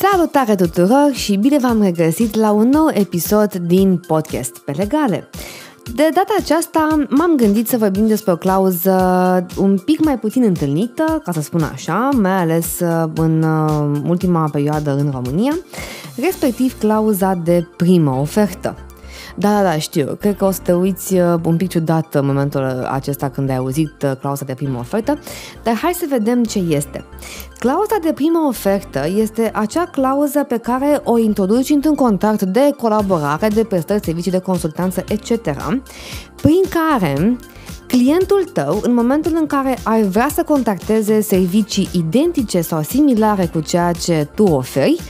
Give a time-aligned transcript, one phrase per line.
[0.00, 5.28] Salutare tuturor și bine v-am regăsit la un nou episod din podcast pe legale.
[5.94, 11.20] De data aceasta m-am gândit să vorbim despre o clauză un pic mai puțin întâlnită,
[11.24, 15.58] ca să spun așa, mai ales uh, în uh, ultima perioadă în România,
[16.16, 18.76] respectiv clauza de primă ofertă.
[19.38, 20.16] Da, da, da, știu.
[20.20, 23.56] Cred că o să te uiți uh, un pic ciudat în momentul acesta când ai
[23.56, 25.18] auzit uh, clauza de primă ofertă,
[25.62, 27.04] dar hai să vedem ce este.
[27.58, 33.48] Clauza de primă ofertă este acea clauză pe care o introduci într-un contract de colaborare,
[33.48, 35.50] de prestări, servicii de consultanță, etc.,
[36.42, 37.36] prin care
[37.86, 43.60] Clientul tău, în momentul în care ai vrea să contacteze servicii identice sau similare cu
[43.60, 45.00] ceea ce tu oferi,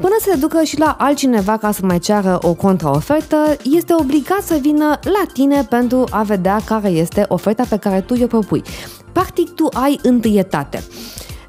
[0.00, 4.58] Până se ducă și la altcineva ca să mai ceară o contraofertă, este obligat să
[4.60, 8.62] vină la tine pentru a vedea care este oferta pe care tu o propui.
[9.12, 10.82] Practic, tu ai întâietate.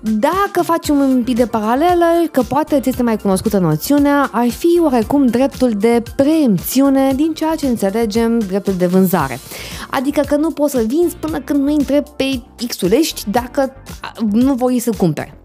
[0.01, 4.79] Dacă faci un pic de paralelă, că poate ți este mai cunoscută noțiunea, ar fi
[4.81, 9.39] oarecum dreptul de preemțiune din ceea ce înțelegem dreptul de vânzare.
[9.89, 13.73] Adică că nu poți să vinzi până când nu intre pe Xulești dacă
[14.31, 15.38] nu voi să cumpere.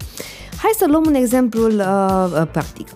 [0.64, 1.76] Hai să luăm un exemplu uh,
[2.40, 2.88] uh, practic.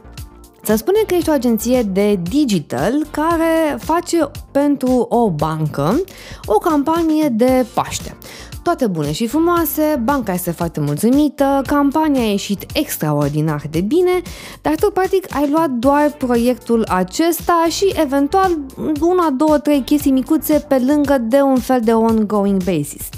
[0.62, 6.00] Să spunem că ești o agenție de digital care face pentru o bancă
[6.46, 8.16] o campanie de Paște.
[8.62, 14.22] Toate bune și frumoase, banca este foarte mulțumită, campania a ieșit extraordinar de bine,
[14.62, 18.58] dar tu practic ai luat doar proiectul acesta și eventual
[19.00, 23.08] una, două, trei chestii micuțe pe lângă de un fel de ongoing basis.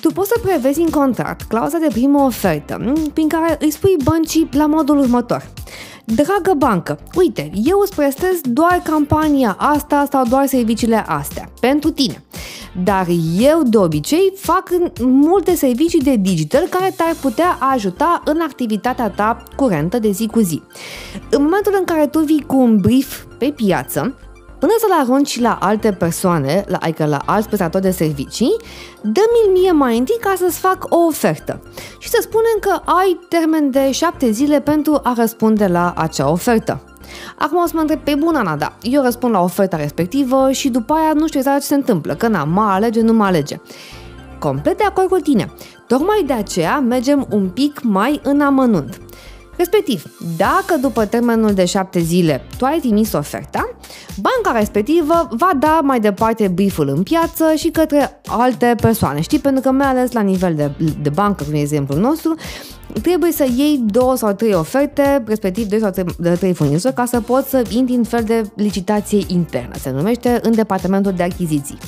[0.00, 4.48] Tu poți să prevezi în contract clauza de primă ofertă prin care îi spui băncii
[4.52, 5.48] la modul următor.
[6.04, 12.24] Dragă bancă, uite, eu îți prestez doar campania asta sau doar serviciile astea, pentru tine.
[12.84, 13.06] Dar
[13.38, 14.68] eu de obicei fac
[15.00, 20.40] multe servicii de digital care te-ar putea ajuta în activitatea ta curentă de zi cu
[20.40, 20.62] zi.
[21.30, 24.14] În momentul în care tu vii cu un brief pe piață,
[24.66, 28.56] Până să-l arunci la alte persoane, la, adică la alți prestatori de servicii,
[29.00, 31.60] dă-mi mie mai întâi ca să-ți fac o ofertă.
[31.98, 36.80] Și să spunem că ai termen de șapte zile pentru a răspunde la acea ofertă.
[37.38, 40.68] Acum o să mă întreb pe bună, Ana, da, eu răspund la oferta respectivă și
[40.68, 43.60] după aia nu știu exact ce se întâmplă, că n-am, mă alege, nu mă alege.
[44.38, 45.52] Complet de acord cu tine.
[45.86, 49.00] Tocmai de aceea mergem un pic mai în amănunt.
[49.56, 50.04] Respectiv,
[50.36, 53.76] dacă după termenul de șapte zile tu ai trimis oferta,
[54.20, 59.38] banca respectivă va da mai departe brieful în piață și către alte persoane, știi?
[59.38, 60.70] Pentru că mai ales la nivel de,
[61.02, 62.34] de bancă, cum e exemplul nostru,
[63.02, 67.04] trebuie să iei două sau trei oferte, respectiv doi sau trei, de trei furnizori, ca
[67.04, 69.74] să poți să intri în fel de licitație internă.
[69.80, 71.78] Se numește în departamentul de achiziții.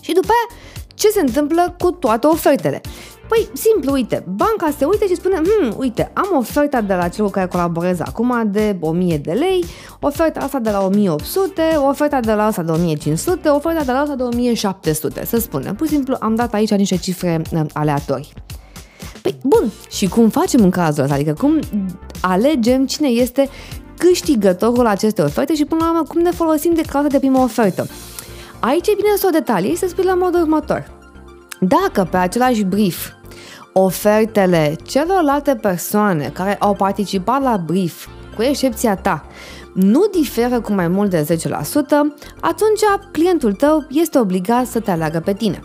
[0.00, 0.60] Și după aia,
[0.94, 2.80] ce se întâmplă cu toate ofertele?
[3.28, 7.24] Păi, simplu, uite, banca se uite și spune, hm, uite, am oferta de la cel
[7.24, 9.64] cu care colaborez acum de 1000 de lei,
[10.00, 14.14] oferta asta de la 1800, oferta de la asta de 1500, oferta de la asta
[14.14, 15.74] de 1700, să spunem.
[15.74, 18.32] Pur și simplu am dat aici niște cifre uh, aleatorii.
[19.22, 21.14] Păi, bun, și cum facem în cazul ăsta?
[21.14, 21.58] Adică cum
[22.20, 23.48] alegem cine este
[23.98, 27.86] câștigătorul acestei oferte și până la urmă cum ne folosim de clauza de primă ofertă?
[28.60, 31.01] Aici e bine să o detalii să spui la modul următor.
[31.68, 33.10] Dacă pe același brief
[33.72, 38.06] ofertele celorlalte persoane care au participat la brief,
[38.36, 39.26] cu excepția ta,
[39.74, 41.48] nu diferă cu mai mult de 10%,
[42.40, 42.80] atunci
[43.12, 45.60] clientul tău este obligat să te aleagă pe tine.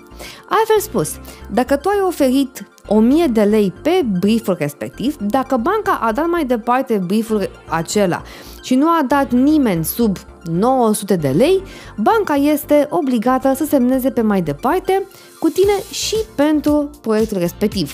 [0.50, 1.20] Altfel spus,
[1.52, 6.46] dacă tu ai oferit 1000 de lei pe brieful respectiv, dacă banca a dat mai
[6.46, 8.22] departe brieful acela
[8.64, 11.64] și nu a dat nimeni sub 900 de lei,
[11.98, 15.04] banca este obligată să semneze pe mai departe
[15.40, 17.94] cu tine și pentru proiectul respectiv.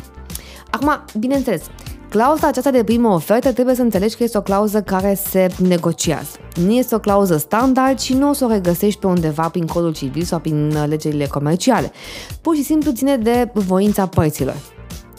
[0.69, 1.61] Acum, bineînțeles,
[2.13, 6.37] clauza aceasta de primă ofertă trebuie să înțelegi că este o clauză care se negociază.
[6.55, 9.93] Nu este o clauză standard și nu o să o regăsești pe undeva prin codul
[9.93, 11.91] civil sau prin legile comerciale.
[12.41, 14.55] Pur și simplu ține de voința părților.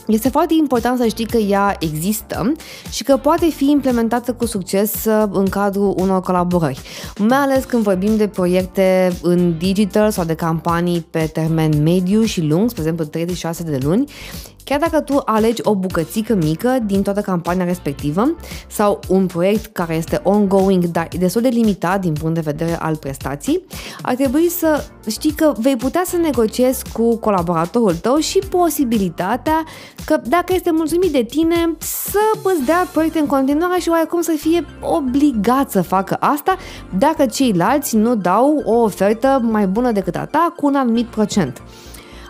[0.07, 2.51] Este foarte important să știi că ea există
[2.91, 6.81] și că poate fi implementată cu succes uh, în cadrul unor colaborări.
[7.17, 12.41] Mai ales când vorbim de proiecte în digital sau de campanii pe termen mediu și
[12.41, 14.05] lung, spre exemplu 36 de luni,
[14.65, 18.35] Chiar dacă tu alegi o bucățică mică din toată campania respectivă
[18.67, 22.79] sau un proiect care este ongoing, dar e destul de limitat din punct de vedere
[22.81, 23.65] al prestației,
[24.01, 29.63] ar trebui să știi că vei putea să negociezi cu colaboratorul tău și posibilitatea
[30.05, 34.33] că dacă este mulțumit de tine să îți dea proiecte în continuare și oarecum să
[34.37, 36.55] fie obligat să facă asta
[36.97, 41.61] dacă ceilalți nu dau o ofertă mai bună decât a ta cu un anumit procent.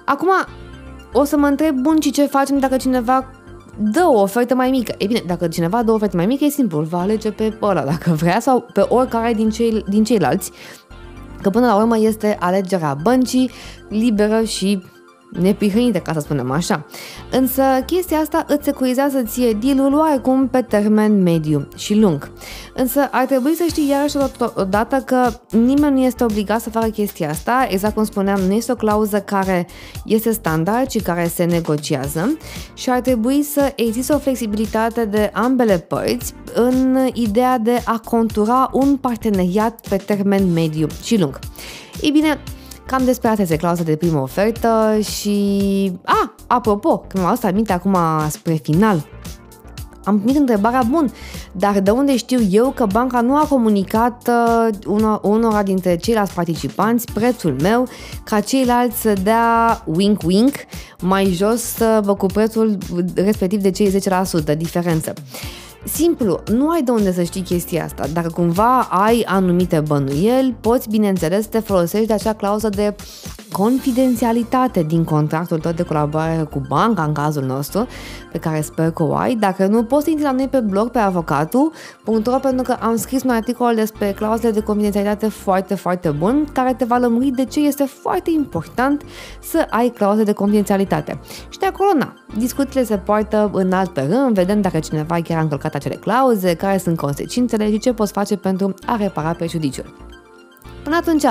[0.06, 0.30] Acum,
[1.18, 3.26] o să mă întreb, bun, și ce facem dacă cineva
[3.78, 4.96] dă o ofertă mai mică.
[4.98, 7.84] E bine, dacă cineva dă o ofertă mai mică, e simplu, va alege pe ăla
[7.92, 10.52] dacă vrea sau pe oricare din, cei, din ceilalți.
[11.42, 13.50] Că până la urmă este alegerea băncii
[13.90, 14.84] liberă și
[15.32, 16.86] neprihănite, ca să spunem așa.
[17.32, 22.32] Însă chestia asta îți securizează ție deal-ul oarecum pe termen mediu și lung.
[22.74, 24.18] Însă ar trebui să știi iarăși
[24.56, 28.72] odată că nimeni nu este obligat să facă chestia asta, exact cum spuneam, nu este
[28.72, 29.68] o clauză care
[30.06, 32.38] este standard, ci care se negociază
[32.74, 38.70] și ar trebui să existe o flexibilitate de ambele părți în ideea de a contura
[38.74, 41.40] un parteneriat pe termen mediu și lung.
[42.02, 42.40] Ei bine,
[42.86, 45.92] Cam despre asta este clauza de primă ofertă și...
[46.06, 47.98] A, apropo, când m-am adus aminte acum
[48.30, 49.06] spre final,
[50.06, 51.12] am primit întrebarea, bun,
[51.52, 54.30] dar de unde știu eu că banca nu a comunicat
[54.88, 57.88] uh, unora dintre ceilalți participanți prețul meu
[58.24, 60.54] ca ceilalți să dea wink-wink
[61.00, 62.78] mai jos uh, cu prețul
[63.16, 64.00] respectiv de cei
[64.54, 65.14] 10% diferență.
[65.86, 68.08] Simplu, nu ai de unde să știi chestia asta.
[68.14, 72.96] Dacă cumva ai anumite bănuieli, poți, bineînțeles, să te folosești de acea clauză de
[73.58, 77.88] confidențialitate din contractul tău de colaborare cu banca, în cazul nostru,
[78.32, 79.36] pe care sper că o ai.
[79.36, 83.24] Dacă nu, poți să intri la noi pe blog pe avocatul.ro pentru că am scris
[83.24, 87.60] un articol despre clauzele de confidențialitate foarte, foarte bun, care te va lămuri de ce
[87.60, 89.02] este foarte important
[89.42, 91.20] să ai clauze de confidențialitate.
[91.50, 95.38] Și de acolo, na, discuțiile se poartă în alt pe rând, vedem dacă cineva chiar
[95.38, 100.06] a încălcat acele clauze, care sunt consecințele și ce poți face pentru a repara prejudiciul.
[100.86, 101.24] Până atunci,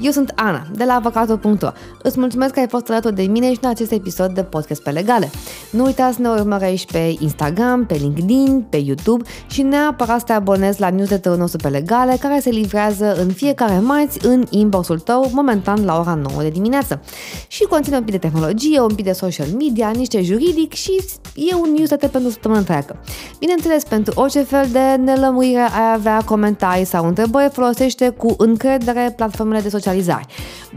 [0.00, 1.68] eu sunt Ana, de la avocatul.ro.
[2.02, 4.90] Îți mulțumesc că ai fost alături de mine și în acest episod de podcast pe
[4.90, 5.30] legale.
[5.70, 10.32] Nu uita să ne urmărești pe Instagram, pe LinkedIn, pe YouTube și neapărat să te
[10.32, 15.30] abonezi la newsletterul nostru pe legale, care se livrează în fiecare marți în inbox-ul tău,
[15.32, 17.00] momentan la ora 9 de dimineață.
[17.46, 21.00] Și conține un pic de tehnologie, un pic de social media, niște juridic și
[21.34, 22.96] e un newsletter pentru săptămână întreagă.
[23.38, 29.60] Bineînțeles, pentru orice fel de nelămurire ai avea comentarii sau întrebări, folosește cu încredere platformele
[29.60, 30.26] de social socializare.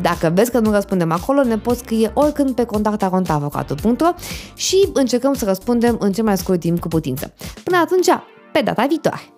[0.02, 4.10] Dacă vezi că nu răspundem acolo, ne poți scrie oricând pe contactarontavocatul.ro
[4.56, 7.34] și încercăm să răspundem în cel mai scurt timp cu putință.
[7.64, 8.08] Până atunci,
[8.52, 9.35] pe data viitoare!